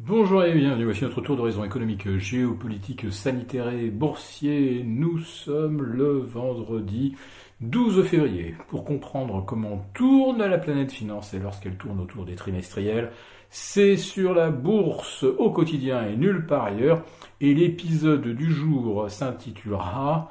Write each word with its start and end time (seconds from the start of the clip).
Bonjour 0.00 0.44
et 0.44 0.54
bienvenue, 0.54 0.84
voici 0.84 1.02
notre 1.02 1.20
tour 1.20 1.36
d'horizon 1.36 1.64
économique, 1.64 2.18
géopolitique, 2.18 3.12
sanitaire 3.12 3.68
et 3.70 3.90
boursier. 3.90 4.84
Nous 4.86 5.18
sommes 5.18 5.82
le 5.82 6.18
vendredi 6.18 7.16
12 7.62 8.04
février. 8.04 8.54
Pour 8.68 8.84
comprendre 8.84 9.44
comment 9.44 9.84
tourne 9.94 10.38
la 10.38 10.58
planète 10.58 10.92
financière 10.92 11.42
lorsqu'elle 11.42 11.74
tourne 11.74 11.98
autour 11.98 12.24
des 12.24 12.36
trimestriels, 12.36 13.10
c'est 13.50 13.96
sur 13.96 14.34
la 14.34 14.50
bourse 14.50 15.24
au 15.24 15.50
quotidien 15.50 16.06
et 16.06 16.16
nulle 16.16 16.46
part 16.46 16.66
ailleurs. 16.66 17.02
Et 17.40 17.52
l'épisode 17.52 18.28
du 18.28 18.52
jour 18.52 19.10
s'intitulera 19.10 20.30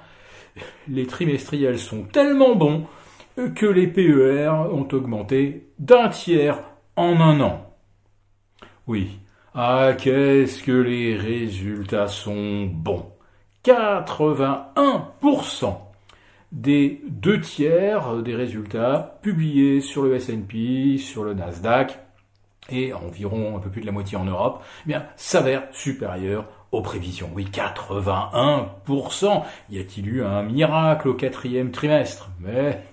Les 0.88 1.08
trimestriels 1.08 1.78
sont 1.78 2.04
tellement 2.04 2.56
bons 2.56 2.86
que 3.36 3.66
les 3.66 3.88
PER 3.88 4.50
ont 4.72 4.88
augmenté 4.94 5.68
d'un 5.78 6.08
tiers 6.08 6.62
en 6.96 7.20
un 7.20 7.42
an. 7.42 7.76
Oui, 8.88 9.20
ah, 9.54 9.94
qu'est-ce 9.98 10.64
que 10.64 10.72
les 10.72 11.16
résultats 11.16 12.08
sont 12.08 12.66
bons 12.66 13.12
81% 13.64 15.78
des 16.52 17.02
deux 17.08 17.42
tiers 17.42 18.24
des 18.24 18.36
résultats 18.36 19.20
publiés 19.22 19.82
sur 19.82 20.04
le 20.04 20.16
S&P, 20.16 20.98
sur 20.98 21.24
le 21.24 21.34
Nasdaq 21.34 22.00
et 22.70 22.94
environ 22.94 23.58
un 23.58 23.60
peu 23.60 23.70
plus 23.70 23.82
de 23.82 23.86
la 23.86 23.92
moitié 23.92 24.18
en 24.18 24.26
Europe, 24.26 24.64
eh 24.86 24.90
bien, 24.90 25.06
s'avèrent 25.16 25.68
supérieurs 25.72 26.46
aux 26.72 26.82
prévisions. 26.82 27.30
Oui, 27.34 27.48
81%. 27.52 29.44
Y 29.70 29.80
a-t-il 29.80 30.08
eu 30.08 30.24
un 30.24 30.44
miracle 30.44 31.10
au 31.10 31.14
quatrième 31.14 31.72
trimestre? 31.72 32.30
Mais 32.40 32.84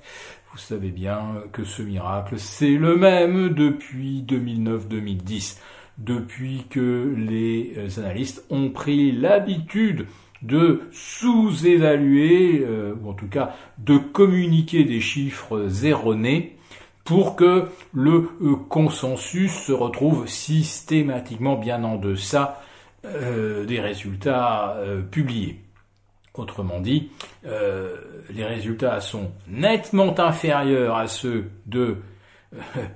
vous 0.53 0.59
savez 0.59 0.91
bien 0.91 1.43
que 1.53 1.65
ce 1.65 1.83
miracle, 1.83 2.39
c'est 2.39 2.77
le 2.77 2.97
même 2.97 3.51
depuis 3.51 4.25
2009-2010 4.29 5.59
depuis 5.99 6.65
que 6.71 7.15
les 7.17 7.75
euh, 7.77 8.01
analystes 8.01 8.45
ont 8.51 8.71
pris 8.71 9.13
l'habitude 9.13 10.07
de 10.43 10.83
sous-évaluer, 10.93 12.65
euh, 12.67 12.95
ou 13.01 13.11
en 13.11 13.15
tout 13.15 13.29
cas 13.29 13.55
de 13.79 13.97
communiquer 13.97 14.85
des 14.85 15.01
chiffres 15.01 15.69
erronés, 15.85 16.57
pour 17.05 17.37
que 17.37 17.69
le 17.93 18.31
euh, 18.43 18.57
consensus 18.69 19.53
se 19.53 19.73
retrouve 19.73 20.27
systématiquement 20.27 21.57
bien 21.57 21.85
en 21.85 21.97
deçà 21.97 22.61
des 23.05 23.81
résultats 23.81 24.79
publiés. 25.11 25.61
Autrement 26.33 26.81
dit, 26.81 27.11
les 27.45 28.45
résultats 28.47 29.03
sont 29.03 29.31
nettement 29.47 30.19
inférieurs 30.19 30.97
à 30.97 31.07
ceux 31.07 31.51
de, 31.67 31.99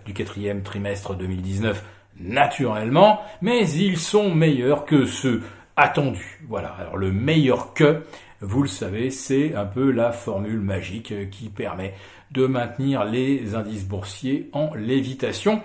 du 0.07 0.15
quatrième 0.15 0.63
trimestre 0.63 1.15
2019 1.15 1.85
naturellement, 2.21 3.21
mais 3.43 3.69
ils 3.71 3.99
sont 3.99 4.35
meilleurs 4.35 4.85
que 4.85 5.05
ceux 5.05 5.43
attendus. 5.77 6.41
Voilà. 6.49 6.69
Alors 6.79 6.97
le 6.97 7.13
meilleur 7.13 7.75
que, 7.75 8.03
vous 8.41 8.63
le 8.63 8.69
savez, 8.69 9.11
c'est 9.11 9.55
un 9.55 9.65
peu 9.65 9.91
la 9.91 10.13
formule 10.13 10.61
magique 10.61 11.31
qui 11.31 11.49
permet 11.49 11.95
de 12.31 12.47
maintenir 12.47 13.05
les 13.05 13.55
indices 13.55 13.87
boursiers 13.87 14.49
en 14.53 14.75
lévitation 14.75 15.63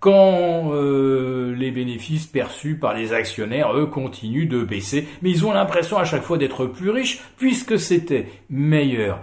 quand 0.00 0.72
euh, 0.72 1.54
les 1.56 1.70
bénéfices 1.70 2.26
perçus 2.26 2.76
par 2.76 2.94
les 2.94 3.12
actionnaires, 3.12 3.76
eux, 3.76 3.86
continuent 3.86 4.48
de 4.48 4.62
baisser, 4.62 5.08
mais 5.22 5.30
ils 5.30 5.44
ont 5.46 5.52
l'impression 5.52 5.98
à 5.98 6.04
chaque 6.04 6.22
fois 6.22 6.38
d'être 6.38 6.66
plus 6.66 6.90
riches 6.90 7.22
puisque 7.38 7.78
c'était 7.78 8.28
meilleur 8.50 9.18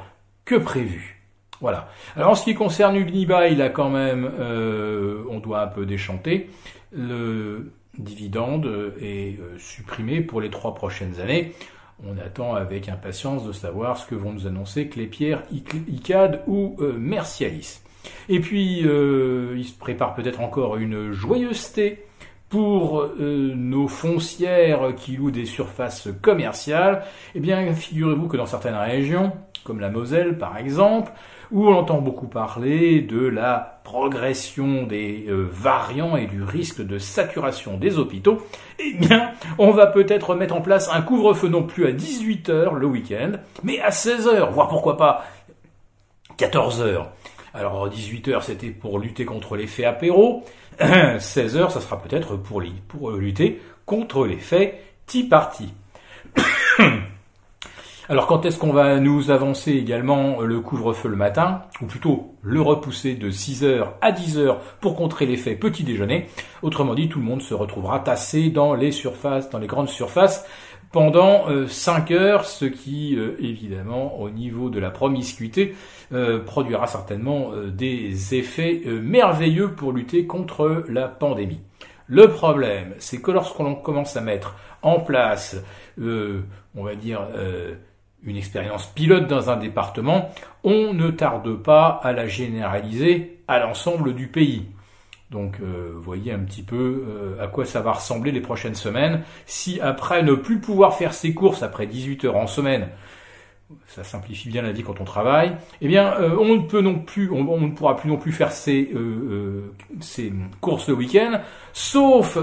que 0.46 0.56
prévu. 0.56 1.23
Voilà. 1.64 1.88
Alors 2.18 2.32
en 2.32 2.36
ce 2.36 2.44
qui 2.44 2.56
concerne 2.56 2.98
Ugniba, 2.98 3.48
il 3.48 3.62
a 3.62 3.70
quand 3.70 3.90
même, 3.90 4.30
euh, 4.38 5.24
on 5.30 5.40
doit 5.40 5.62
un 5.62 5.68
peu 5.68 5.86
déchanter, 5.86 6.50
le 6.92 7.72
dividende 7.98 8.94
est 9.00 9.40
euh, 9.40 9.58
supprimé 9.60 10.20
pour 10.20 10.42
les 10.42 10.50
trois 10.50 10.76
prochaines 10.76 11.22
années. 11.22 11.54
On 12.06 12.18
attend 12.18 12.54
avec 12.54 12.90
impatience 12.90 13.48
de 13.48 13.54
savoir 13.54 13.98
ce 13.98 14.06
que 14.06 14.14
vont 14.14 14.34
nous 14.34 14.46
annoncer 14.46 14.90
Clépierre, 14.90 15.44
ICAD 15.88 16.44
ou 16.48 16.76
euh, 16.82 16.98
Mercialis. 16.98 17.80
Et 18.28 18.42
puis, 18.42 18.80
il 18.80 19.66
se 19.66 19.80
prépare 19.80 20.16
peut-être 20.16 20.42
encore 20.42 20.76
une 20.76 21.14
joyeuseté 21.14 22.04
pour 22.50 23.08
nos 23.18 23.88
foncières 23.88 24.94
qui 24.98 25.16
louent 25.16 25.32
des 25.32 25.46
surfaces 25.46 26.10
commerciales. 26.22 27.06
Eh 27.34 27.40
bien, 27.40 27.74
figurez-vous 27.74 28.28
que 28.28 28.36
dans 28.36 28.46
certaines 28.46 28.76
régions, 28.76 29.32
comme 29.64 29.80
la 29.80 29.90
Moselle 29.90 30.38
par 30.38 30.58
exemple, 30.58 31.12
où 31.52 31.68
on 31.68 31.76
entend 31.76 32.02
beaucoup 32.02 32.28
parler 32.28 33.02
de 33.02 33.26
la 33.26 33.82
progression 33.84 34.84
des 34.84 35.26
euh, 35.28 35.48
variants 35.52 36.16
et 36.16 36.26
du 36.26 36.42
risque 36.42 36.82
de 36.82 36.98
saturation 36.98 37.78
des 37.78 38.00
hôpitaux, 38.00 38.42
eh 38.80 38.94
bien, 38.94 39.32
on 39.58 39.72
va 39.72 39.88
peut-être 39.88 40.36
mettre 40.36 40.56
en 40.56 40.62
place 40.62 40.90
un 40.92 41.02
couvre-feu 41.02 41.48
non 41.48 41.64
plus 41.64 41.86
à 41.86 41.92
18h 41.92 42.74
le 42.74 42.88
week-end, 42.88 43.34
mais 43.64 43.80
à 43.80 43.90
16h, 43.90 44.52
voire 44.52 44.68
pourquoi 44.68 44.98
pas 44.98 45.26
14h. 46.38 47.06
Alors 47.54 47.88
18h 47.88 48.42
c'était 48.42 48.72
pour 48.72 48.98
lutter 48.98 49.26
contre 49.26 49.56
l'effet 49.56 49.86
apéro, 49.86 50.44
16h 50.80 51.70
ça 51.70 51.82
sera 51.82 52.02
peut-être 52.02 52.36
pour, 52.36 52.64
pour 52.88 53.12
lutter 53.12 53.62
contre 53.86 54.26
l'effet 54.26 54.82
tea 55.06 55.24
party. 55.24 55.72
Alors 58.14 58.28
quand 58.28 58.46
est-ce 58.46 58.60
qu'on 58.60 58.72
va 58.72 59.00
nous 59.00 59.32
avancer 59.32 59.72
également 59.72 60.42
le 60.42 60.60
couvre-feu 60.60 61.10
le 61.10 61.16
matin, 61.16 61.64
ou 61.82 61.88
plutôt 61.88 62.36
le 62.44 62.62
repousser 62.62 63.16
de 63.16 63.32
6h 63.32 63.88
à 64.02 64.12
10h 64.12 64.58
pour 64.82 64.96
contrer 64.96 65.26
l'effet 65.26 65.56
petit 65.56 65.84
déjeuner? 65.84 66.28
Autrement 66.62 66.94
dit, 66.94 67.10
tout 67.10 67.18
le 67.18 67.26
monde 67.26 67.42
se 67.42 67.56
retrouvera 67.56 68.02
tassé 68.02 68.52
dans 68.52 68.76
les 68.76 68.92
surfaces, 68.92 69.50
dans 69.50 69.58
les 69.58 69.66
grandes 69.66 69.90
surfaces 69.90 70.46
pendant 70.92 71.46
5 71.68 72.12
euh, 72.12 72.20
heures, 72.20 72.46
ce 72.46 72.66
qui 72.66 73.16
euh, 73.16 73.36
évidemment 73.40 74.20
au 74.20 74.30
niveau 74.30 74.70
de 74.70 74.80
la 74.80 74.92
promiscuité 74.92 75.74
euh, 76.12 76.38
produira 76.38 76.86
certainement 76.86 77.50
des 77.66 78.36
effets 78.36 78.84
merveilleux 78.86 79.72
pour 79.72 79.92
lutter 79.92 80.28
contre 80.28 80.86
la 80.88 81.08
pandémie. 81.08 81.62
Le 82.06 82.28
problème, 82.28 82.94
c'est 83.00 83.24
que 83.24 83.32
lorsqu'on 83.32 83.74
commence 83.74 84.16
à 84.16 84.22
mettre 84.22 84.56
en 84.84 85.00
place, 85.00 85.56
on 85.98 86.84
va 86.84 86.94
dire, 86.94 87.22
une 88.26 88.38
expérience 88.38 88.88
pilote 88.88 89.28
dans 89.28 89.50
un 89.50 89.58
département, 89.58 90.32
on 90.64 90.94
ne 90.94 91.10
tarde 91.10 91.56
pas 91.62 92.00
à 92.04 92.14
la 92.14 92.28
généraliser 92.28 93.40
à 93.48 93.60
l'ensemble 93.60 94.16
du 94.16 94.28
pays. 94.28 94.66
Donc 95.32 95.58
euh, 95.62 95.92
voyez 95.96 96.32
un 96.32 96.40
petit 96.40 96.62
peu 96.62 97.06
euh, 97.08 97.44
à 97.44 97.48
quoi 97.48 97.66
ça 97.66 97.82
va 97.82 97.94
ressembler 97.94 98.32
les 98.32 98.42
prochaines 98.42 98.76
semaines. 98.76 99.24
Si 99.46 99.82
après 99.82 100.22
ne 100.24 100.36
plus 100.36 100.60
pouvoir 100.60 100.96
faire 100.96 101.14
ses 101.14 101.34
courses 101.34 101.64
après 101.64 101.88
18 101.88 102.26
heures 102.26 102.38
en 102.38 102.48
semaine, 102.48 102.90
ça 103.88 104.04
simplifie 104.04 104.50
bien 104.50 104.62
la 104.62 104.72
vie 104.72 104.84
quand 104.84 105.00
on 105.02 105.04
travaille, 105.04 105.56
eh 105.82 105.88
bien, 105.88 106.14
euh, 106.20 106.36
on 106.40 106.56
ne 106.56 106.62
peut 106.62 106.82
non 106.82 107.00
plus, 107.00 107.30
on, 107.32 107.60
ne 107.60 107.72
pourra 107.72 107.96
plus 107.96 108.10
non 108.10 108.18
plus 108.18 108.32
faire 108.32 108.52
ses, 108.52 108.90
euh, 108.94 109.72
euh, 110.20 110.32
courses 110.62 110.90
le 110.90 110.96
week-end, 110.96 111.42
sauf 111.74 112.38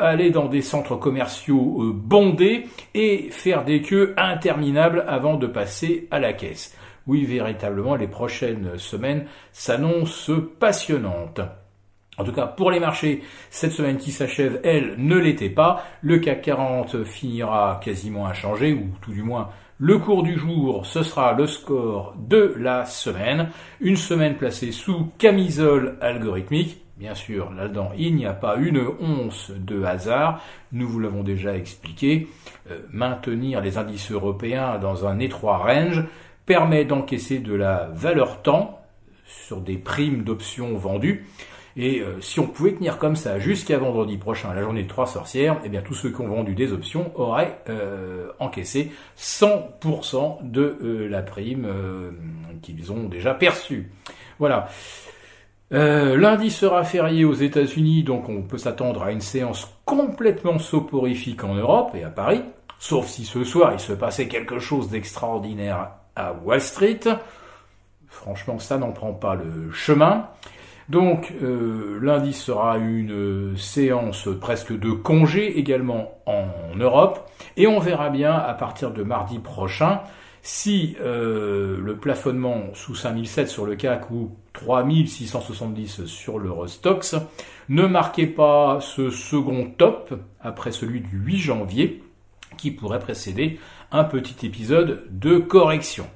aller 0.00 0.30
dans 0.30 0.46
des 0.46 0.62
centres 0.62 0.96
commerciaux 0.96 1.92
bondés 1.94 2.66
et 2.94 3.28
faire 3.30 3.64
des 3.64 3.82
queues 3.82 4.14
interminables 4.16 5.04
avant 5.08 5.36
de 5.36 5.46
passer 5.46 6.08
à 6.10 6.18
la 6.18 6.32
caisse. 6.32 6.76
Oui, 7.06 7.24
véritablement, 7.24 7.96
les 7.96 8.06
prochaines 8.06 8.78
semaines 8.78 9.26
s'annoncent 9.52 10.32
passionnantes. 10.58 11.40
En 12.18 12.24
tout 12.24 12.32
cas, 12.32 12.46
pour 12.46 12.70
les 12.70 12.78
marchés, 12.78 13.22
cette 13.50 13.72
semaine 13.72 13.96
qui 13.96 14.12
s'achève, 14.12 14.60
elle 14.64 14.96
ne 14.98 15.16
l'était 15.16 15.48
pas. 15.48 15.84
Le 16.02 16.18
CAC 16.18 16.42
40 16.42 17.04
finira 17.04 17.80
quasiment 17.82 18.26
inchangé, 18.26 18.74
ou 18.74 18.90
tout 19.00 19.12
du 19.12 19.22
moins 19.22 19.48
le 19.84 19.98
cours 19.98 20.22
du 20.22 20.38
jour, 20.38 20.86
ce 20.86 21.02
sera 21.02 21.32
le 21.32 21.48
score 21.48 22.14
de 22.16 22.54
la 22.56 22.84
semaine. 22.84 23.50
Une 23.80 23.96
semaine 23.96 24.36
placée 24.36 24.70
sous 24.70 25.08
camisole 25.18 25.98
algorithmique. 26.00 26.80
Bien 26.96 27.16
sûr, 27.16 27.50
là-dedans, 27.50 27.90
il 27.98 28.14
n'y 28.14 28.24
a 28.24 28.32
pas 28.32 28.54
une 28.58 28.86
once 29.00 29.50
de 29.50 29.82
hasard. 29.82 30.40
Nous 30.70 30.86
vous 30.86 31.00
l'avons 31.00 31.24
déjà 31.24 31.56
expliqué. 31.56 32.28
Euh, 32.70 32.78
maintenir 32.92 33.60
les 33.60 33.76
indices 33.76 34.12
européens 34.12 34.78
dans 34.78 35.04
un 35.04 35.18
étroit 35.18 35.58
range 35.58 36.04
permet 36.46 36.84
d'encaisser 36.84 37.40
de 37.40 37.52
la 37.52 37.90
valeur 37.92 38.40
temps 38.42 38.78
sur 39.26 39.60
des 39.60 39.78
primes 39.78 40.22
d'options 40.22 40.76
vendues 40.76 41.26
et 41.76 42.00
euh, 42.00 42.20
si 42.20 42.40
on 42.40 42.46
pouvait 42.46 42.72
tenir 42.72 42.98
comme 42.98 43.16
ça 43.16 43.38
jusqu'à 43.38 43.78
vendredi 43.78 44.18
prochain, 44.18 44.52
la 44.54 44.62
journée 44.62 44.82
de 44.82 44.88
trois 44.88 45.06
sorcières, 45.06 45.58
eh 45.64 45.68
bien 45.68 45.80
tous 45.80 45.94
ceux 45.94 46.10
qui 46.10 46.20
ont 46.20 46.28
vendu 46.28 46.54
des 46.54 46.72
options 46.72 47.12
auraient 47.14 47.58
euh, 47.68 48.28
encaissé 48.38 48.92
100% 49.18 50.50
de 50.50 50.78
euh, 50.82 51.08
la 51.08 51.22
prime 51.22 51.66
qu'ils 52.62 52.92
ont 52.92 53.04
déjà 53.04 53.34
perçue. 53.34 53.90
Voilà. 54.38 54.68
lundi 55.70 56.50
sera 56.50 56.84
férié 56.84 57.24
aux 57.24 57.34
États-Unis, 57.34 58.02
donc 58.02 58.28
on 58.28 58.42
peut 58.42 58.58
s'attendre 58.58 59.02
à 59.02 59.12
une 59.12 59.20
séance 59.20 59.70
complètement 59.84 60.58
soporifique 60.58 61.44
en 61.44 61.54
Europe 61.54 61.92
et 61.94 62.04
à 62.04 62.10
Paris, 62.10 62.42
sauf 62.78 63.06
si 63.06 63.24
ce 63.24 63.44
soir 63.44 63.72
il 63.72 63.80
se 63.80 63.92
passait 63.92 64.28
quelque 64.28 64.58
chose 64.58 64.90
d'extraordinaire 64.90 65.90
à 66.16 66.32
Wall 66.32 66.60
Street. 66.60 67.00
Franchement, 68.08 68.58
ça 68.58 68.76
n'en 68.76 68.92
prend 68.92 69.14
pas 69.14 69.34
le 69.34 69.70
chemin. 69.72 70.28
Donc 70.88 71.32
euh, 71.42 71.98
lundi 72.02 72.32
sera 72.32 72.78
une 72.78 73.56
séance 73.56 74.28
presque 74.40 74.76
de 74.76 74.90
congé 74.90 75.58
également 75.58 76.18
en 76.26 76.46
Europe 76.76 77.30
et 77.56 77.66
on 77.66 77.78
verra 77.78 78.10
bien 78.10 78.34
à 78.34 78.54
partir 78.54 78.90
de 78.90 79.02
mardi 79.02 79.38
prochain 79.38 80.00
si 80.42 80.96
euh, 81.00 81.78
le 81.80 81.96
plafonnement 81.96 82.74
sous 82.74 82.96
5007 82.96 83.48
sur 83.48 83.64
le 83.64 83.76
CAC 83.76 84.10
ou 84.10 84.32
3670 84.54 86.04
sur 86.06 86.38
l'Eurostox 86.38 87.14
ne 87.68 87.86
marquait 87.86 88.26
pas 88.26 88.78
ce 88.80 89.10
second 89.10 89.70
top 89.78 90.14
après 90.40 90.72
celui 90.72 91.00
du 91.00 91.16
8 91.16 91.38
janvier 91.38 92.02
qui 92.58 92.72
pourrait 92.72 92.98
précéder 92.98 93.60
un 93.92 94.04
petit 94.04 94.46
épisode 94.46 95.04
de 95.10 95.38
correction. 95.38 96.06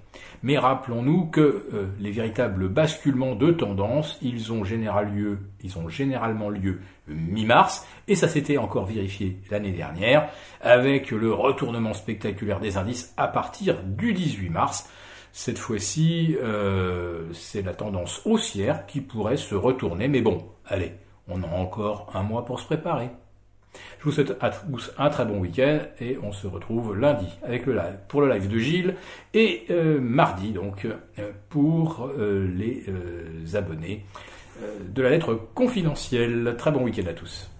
Mais 0.42 0.58
rappelons-nous 0.58 1.26
que 1.26 1.40
euh, 1.40 1.86
les 1.98 2.10
véritables 2.10 2.68
basculements 2.68 3.34
de 3.34 3.50
tendance, 3.50 4.18
ils 4.22 4.52
ont, 4.52 4.62
lieu, 4.62 5.38
ils 5.62 5.88
généralement 5.88 6.50
lieu 6.50 6.80
mi-mars, 7.08 7.86
et 8.08 8.14
ça 8.14 8.28
s'était 8.28 8.58
encore 8.58 8.86
vérifié 8.86 9.38
l'année 9.50 9.72
dernière, 9.72 10.28
avec 10.60 11.10
le 11.10 11.32
retournement 11.32 11.94
spectaculaire 11.94 12.60
des 12.60 12.76
indices 12.76 13.14
à 13.16 13.28
partir 13.28 13.82
du 13.82 14.12
18 14.12 14.50
mars. 14.50 14.90
Cette 15.32 15.58
fois-ci, 15.58 16.36
euh, 16.42 17.32
c'est 17.32 17.62
la 17.62 17.74
tendance 17.74 18.22
haussière 18.24 18.86
qui 18.86 19.00
pourrait 19.00 19.36
se 19.36 19.54
retourner, 19.54 20.08
mais 20.08 20.22
bon, 20.22 20.46
allez, 20.66 20.92
on 21.28 21.42
a 21.42 21.46
encore 21.46 22.10
un 22.14 22.22
mois 22.22 22.44
pour 22.44 22.58
se 22.60 22.66
préparer. 22.66 23.10
Je 23.98 24.04
vous 24.04 24.12
souhaite 24.12 24.34
un 24.98 25.10
très 25.10 25.24
bon 25.24 25.38
week-end 25.38 25.80
et 26.00 26.18
on 26.22 26.32
se 26.32 26.46
retrouve 26.46 26.96
lundi 26.96 27.26
avec 27.42 27.66
le 27.66 27.74
live 27.74 27.98
pour 28.08 28.20
le 28.20 28.32
live 28.32 28.48
de 28.48 28.58
Gilles 28.58 28.94
et 29.34 29.64
euh, 29.70 30.00
mardi 30.00 30.52
donc 30.52 30.86
euh, 31.18 31.30
pour 31.48 32.10
euh, 32.18 32.46
les 32.56 33.56
abonnés 33.56 34.04
de 34.88 35.02
la 35.02 35.10
lettre 35.10 35.34
confidentielle. 35.54 36.54
Très 36.56 36.70
bon 36.70 36.82
week-end 36.84 37.06
à 37.08 37.12
tous. 37.12 37.50